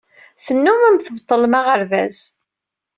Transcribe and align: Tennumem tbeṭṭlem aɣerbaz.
Tennumem 0.45 0.95
tbeṭṭlem 0.97 1.53
aɣerbaz. 1.59 2.19